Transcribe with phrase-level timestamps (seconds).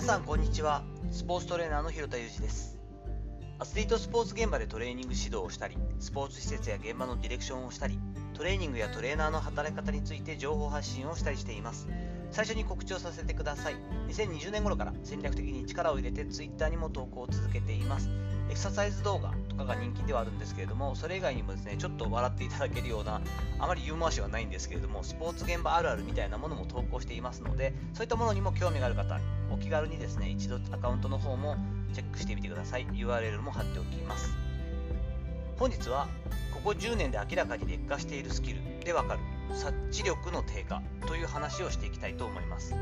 [0.00, 0.82] 皆さんこんにちは。
[1.10, 2.78] スポーツトレーナーの広田裕二です。
[3.58, 7.98] アスリートスポーツ現場でトレーニング指導をしたりスポーツ施設や現場のディレクションをしたり
[8.32, 11.86] トレーニングやトレーナーの働き方について情報発信をしたりしています。
[12.30, 13.76] 最初に告知をさせてください。
[14.08, 18.08] 2020年頃から戦略的に力を入れて Twitter にも投稿を続けています。
[18.48, 23.20] エクササイズ動画かが人気ではあるんですけれどもそれ以外にもですねちょっと笑っていただけるような
[23.58, 29.20] あまりユーモア視はないんですけれどもスポーツ現場あるあるみたいなものも投稿していますのでそういったものにも興味がある方
[29.52, 31.56] お気軽にですね一度アカウントの方も
[31.92, 32.86] チェックしてみてください。
[32.86, 34.32] URL も貼っておきます。
[35.58, 36.06] 本日は
[36.54, 39.20] ここ10年で明らかに劣化しているスキルでわかる
[39.52, 42.74] 察知力の低下という話をしていきたいと思います。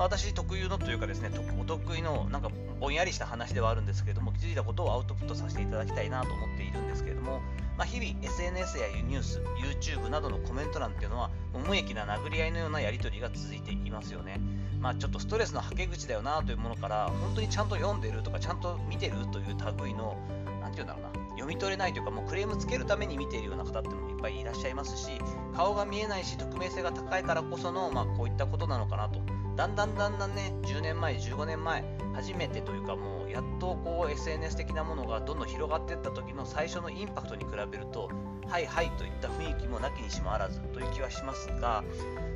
[0.00, 2.50] 私特有のというかですねお得意のなんか
[2.80, 7.42] ぼんやりした話ではあるんですけれども気づいたことをアウトプットさせていただきたいなと思っているんですけれども、
[7.76, 11.30] まあ、日々 SNS やニュース YouTube などのコメント欄っていうのは
[11.66, 14.40] 無益な殴り合いのようなやり取りが続いていますよね。
[14.80, 19.46] まあ、ちょっとストレスのはけ口だよなというものから本当にちゃんと読んでるとかちゃんと見てるという
[19.82, 20.16] 類の
[20.62, 25.10] 何て言うんだろうな読み取れないというかもうクレームつけるために見ているような方ってのもいっぱいいらっしゃいますし
[25.54, 29.39] 顔が見えないし匿名性が高いからこその、まあ、こういったことなのかなと。
[29.60, 38.10] だんだんだんだんね10年前15年前初めてというかもうやっとこう SNS 的なものがどんどん広がっていった時の最初のインパクトに比べると
[38.48, 41.84] はいはいといった雰囲気もなきにしもあらずという気はしますが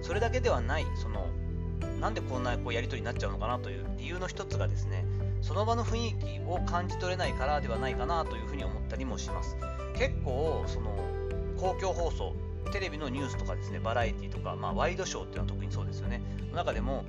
[0.00, 1.28] それだけではないその
[2.00, 5.04] なんでこんなこうやり取りになっちゃうのかなという理由の一つがですね
[5.42, 9.56] その場の雰囲気を感じ取れないからではないかなというふうに思ったりもします。
[9.94, 10.96] 結構その
[11.56, 12.34] 公共放送
[12.70, 16.22] テレビのニュースとかですねバラエティとか、まあ、ワイドショーっていうのは特にそうですよね。
[16.50, 17.04] の中でも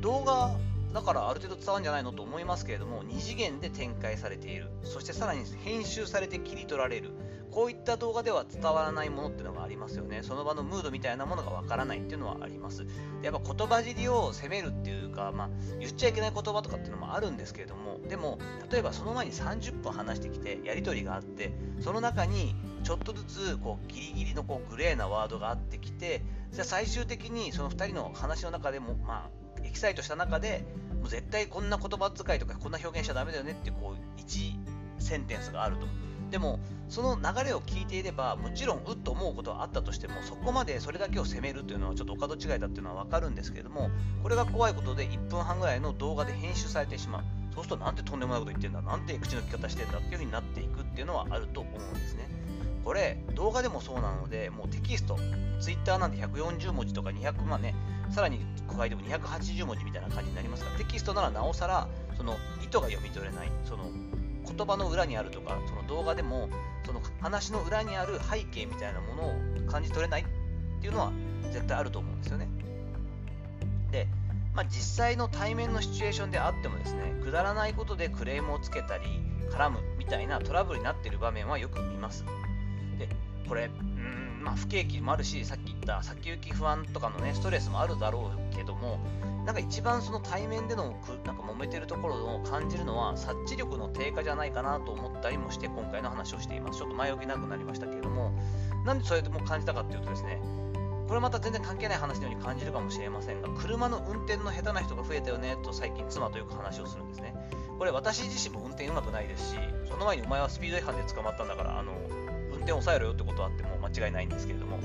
[0.00, 0.56] 動画
[0.92, 4.68] だからある程度伝わるんじゃないのと思いますけれども2次元で展開されている。
[4.84, 7.10] そしてさらに編集されて切り取られる。
[7.54, 10.24] こういった動画では伝わらないものっていうのがありますよね。
[10.24, 12.84] その場のムードみたいなものがわからないっていうのはあります。
[12.84, 12.90] で
[13.22, 18.40] やっぱ言葉尻を責めるっていうか、まあ、言っちゃいけない言葉とかっていうのもあるんですけれども、でも、
[18.72, 30.64] 例えばその前に30分話してきて、やり取りがあって、その中にちょっとずつこうギリギリのこうグレーなワードがあってきて、じゃあ最終的にその2人の話の中でも、まあ、エキサイトした中で、
[30.98, 34.58] もう絶対こんな言葉遣いとかこんな表現しちゃダメだよねってこう1
[34.98, 35.86] センテンスがあると。
[36.34, 36.58] でも
[36.88, 43.88] その流れを聞いていればもちろんうっと思うことはあったとしてもそこまでそれだけを責めるというのはちょっとお門違いだっていうのは分かるんですけれども
[44.20, 47.22] これが怖いことで1分半ぐらいの動画で編集されてしまう。
[47.54, 52.28] そうするとなんてとんでもないこと言ってんだなんて口の利き方してんだっていう風になっていくっていうのはあると思うんですね。
[52.84, 55.16] これ動画でもそうなのでもうテキスト
[55.60, 57.76] Twitter なんて140文字とか200万ね
[58.10, 58.40] さらに
[58.76, 61.86] 加えても280文字みたいな感じになりますからテキストならなおさら
[62.16, 63.52] その意図が読み取れない。
[63.64, 63.84] その
[64.46, 66.48] 言葉の裏にあるとかその動画でも
[66.84, 70.24] その話の裏にある背景みたいなものを感じ取れないっ
[70.80, 71.12] ていうのは
[71.52, 72.48] 絶対あると思うんですよね。
[73.90, 74.06] で、
[74.54, 79.04] まあ、実際の対面のシチュエーションであってもですねくだらないことでクレームをつけたり
[79.50, 82.24] 絡むみたいなトラブルになっている場面はよく見ます。
[82.98, 83.08] で
[83.48, 88.98] これうんまあ不景気もあるしさっき言った先行き不安とかのねストレスもあるだろうけども
[89.44, 96.78] なんか一番その対面でのなんか揉めてるところを感じるのは察知力の低下じゃないかなと思ったりもして今回の話をしています。
[96.78, 98.32] ちょっと前置きなくなりましたけれども、
[98.86, 100.40] なんでそれでも感じたかっていうとですね、
[101.06, 107.34] これまた全然関係ない話のように感じるかもしれませんが、車の運転の下手な人が増えたよねと最近妻とよく話をするんですね。
[107.78, 109.58] これ私自身も運転うまくないですし、
[109.90, 111.92] その前にお前はスピード違反で捕まったんだから、あの
[112.64, 114.78] 運転を抑えろよってことはあっても間違いないんですけれども、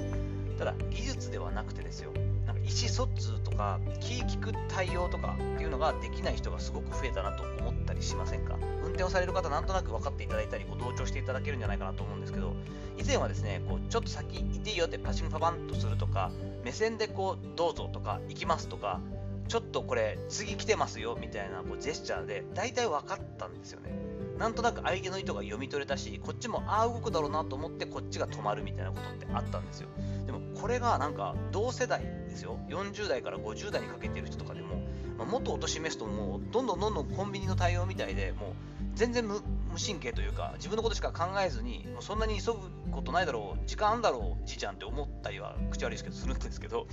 [0.58, 2.12] ただ技術ではなくてですよ。
[2.46, 8.58] なんか、意思疎通とか気利く対応とかっていうのができない人がすごく増えたなと思ったりしませんか？
[8.84, 12.54] 運転をされる方なんとなく分かっていただいたりこう同調していただけるんじゃないかなと思うんですけど
[12.98, 16.32] 以前はですねこうちょっと先行っていいよってパチンパパンとするとか
[16.66, 19.00] 目線でこうどうぞとか行きますとか
[19.48, 24.09] ちょっとこれ次来てますよみたいなこうジェスチャーで大体分かったんですよね。
[24.40, 29.90] なんとなく相手の意図が読み取れたしこっちもああ動くだろうなと思ってこっちが止まるみたいなことってあったんですよ。
[30.26, 32.58] でもこれがなんか同世代ですよ。
[32.70, 34.78] 40代から50代にかけてる人とかでも、
[35.18, 38.54] まあ、元おとしめすともうどんどんどんどんコンビニの対応みたいでもう
[38.96, 39.42] 全然無
[39.78, 42.60] 神経というか自分のことしか考えずにもうそんなに急ぐ
[42.92, 46.88] ことないだろう時間あんだろうじいちゃんって思ったりは口悪いですけどするんですけど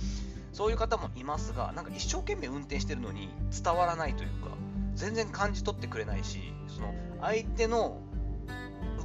[0.51, 3.29] そういう方もいますがなんか一生懸命運転してるのに
[3.63, 4.56] 伝わらないというか
[4.97, 8.01] 全然感じ取ってくれないしその相手の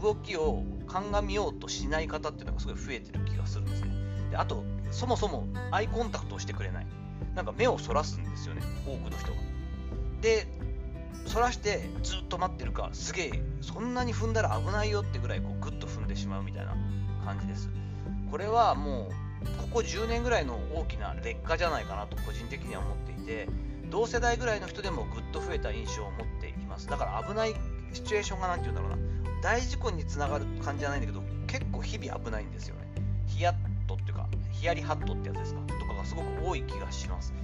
[0.02, 3.90] 動きを鑑みようとしない方っていうのがすごい増えてる気がするんですね。
[4.30, 6.86] であと、そもそもアイコンタクトをしてくれない。
[7.34, 9.38] なんか目をそらすんですよね、多くの人が。
[10.20, 10.46] で、
[11.26, 16.74] そらしてずっと待ってるか、すげえ、そんなに踏んだら危ないよってぐらいこうグッと踏んでしまうみたいな
[17.24, 17.70] 感じです。
[18.30, 23.48] これはもう、ここ10年ぐらいの大きな劣化じゃないかなと個人的には思っていて、
[23.92, 26.88] 同世代ぐらいの人でもぐっと増えた印象を持っています。
[26.88, 27.54] だから危ない
[27.92, 28.96] シチュエーションが何て言うんだろうな。
[29.42, 32.82] 大事故につながる感じじゃないんだけど結構日々危ないんですよね。
[33.26, 33.54] ヒヤッ
[33.86, 35.60] とっていうかヒヤリハットってやつですか？
[35.66, 37.34] とかがすごく多い気がします。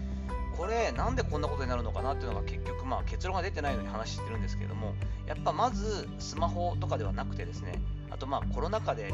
[0.57, 4.95] これなんでこんなことになるのかなっていうのが結局まあ結論が出てないのに話してるんですけれども
[5.27, 7.81] やっぱまずスマホとかではなくてですね
[8.11, 9.13] あとまあコロナ禍で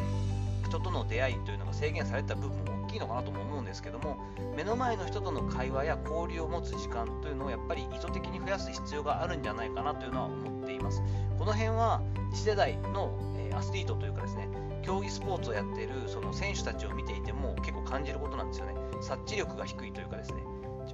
[0.65, 4.17] 人との出会いというのが制限された部分も大きいのかなとも思うんですけども
[4.57, 11.03] 目の前の人との会話や交流を持つ時間というのをやっぱり意図的に増やす必要があるんじゃないかなというのは思っています。
[11.39, 12.01] この辺は
[12.33, 14.49] 次世代の、えアスリートというかですね
[14.83, 18.75] 競技スポーツをやっているその選手たちを見ていても結構感じることなんですよね。
[19.01, 20.43] 察知力が低いというかですね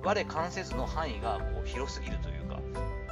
[0.03, 2.61] 我関せずの範囲がこう広すぎるというか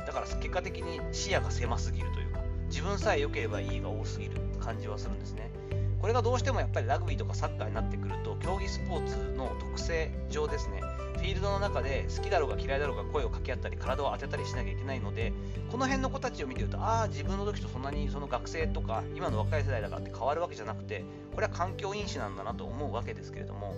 [0.06, 5.50] だから結果的に視野が狭すぎるというか自分さえ良ければいいが多すぎる感じはするんですね。
[6.00, 10.80] これがどうしてもやっぱりラグビーとかサッカーになってくると競技スポーツの特性上ですね
[11.16, 15.32] フィールドの中で好きだろうが嫌いだろうが声を掛け合ったり体を当てたりしなきゃいけないので
[15.70, 21.04] この辺の子たちを見てるとああ自分の時とそんなにその学生とか今の若い世代だからって変わるわけじゃなくて
[21.34, 23.74] これは環境因子なんだなと思うわけですけれども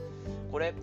[0.53, 0.75] これ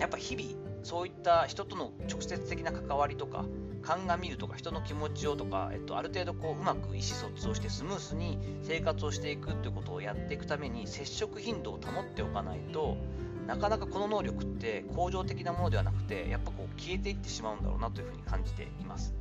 [0.00, 0.48] やっぱ日々
[0.82, 3.44] そういった人との直接的な関わりとか
[3.86, 12.96] 鑑みるとか人の気持ちをとか、えっと、ある程度こううまく意思疎通をしてスムースに生活をしていくということをやっていくために接触頻度を保っておかないと
[13.46, 19.14] なかなかこの能力って恒常的なものではなくてやっぱこう消えていってしまうんだろうなというふうに感じています。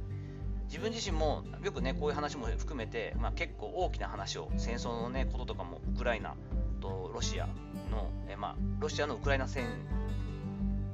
[0.68, 6.36] 自分自身もよくねこういう話も含めて、まあ、結構大きな話を戦争のねこととかもウクライナ
[6.82, 7.46] とロシア
[7.92, 9.66] のえ、まあ、ロシアのウクライナ戦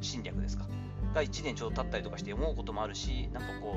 [0.02, 0.66] 侵略ですか。
[1.14, 3.76] が1年ちょうど経ったりとかして思うこともあるしなんかこ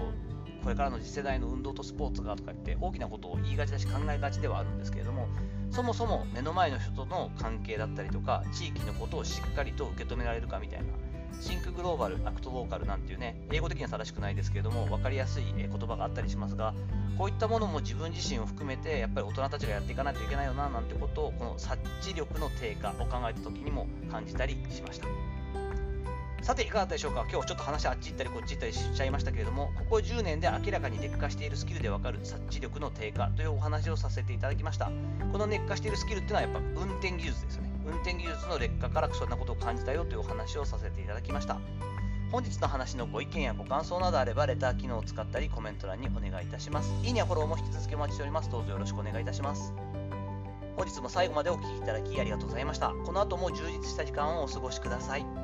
[0.61, 5.29] うこれからの次世代の運動とスポーツがとか言って大きなことを言いがちだし考えがちではあるんですけれども
[5.71, 10.87] そもそも目の前の人との関係だったりとか地域のことをしっかりと受け止められるかみたいな
[11.41, 16.75] シンクグローバル、アクトローカルなんていうね、英語的には正しくないですけれども、分かりやすい言葉があったりしますが、
[17.19, 25.07] こういったものも自分自身を含めて、やっぱり大人たちがやっていかないといけないよな、なんてことを、この察知力の低下を考えた時にも感じたりしました。
[26.45, 27.25] さていかがだったでしょうか？
[27.33, 34.91] 今日ちょっと話あっち行ったりこっち行ったりしちゃいましたけれどもここ10年で明らかに劣化しているスキルでわかる察知力の低下というお話をさせていただきました。
[35.33, 37.71] この劣化しているスキルっていうのはやっぱ運転技術ですよね。
[37.87, 41.59] 運転技術の劣化からそんなことを感じたよというお話をさせていただきました。
[42.31, 46.93] 本日の話のご意見やご感想などあればレター機能を使ったりコメント欄にお願いいたします。
[47.03, 48.51] いいねやフォローも引き続きお待ちしております。
[48.51, 49.73] どうぞよろしくお願いいたします。
[50.77, 52.91] 本日も最後までお聴きいただきありがとうございました。
[52.91, 55.44] この後も充実した時間をお過ごしください。